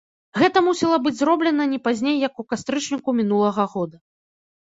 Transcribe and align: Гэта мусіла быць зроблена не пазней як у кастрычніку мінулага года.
Гэта 0.43 0.61
мусіла 0.67 0.97
быць 1.07 1.17
зроблена 1.19 1.67
не 1.73 1.79
пазней 1.87 2.17
як 2.27 2.41
у 2.43 2.45
кастрычніку 2.53 3.09
мінулага 3.21 3.63
года. 3.75 3.97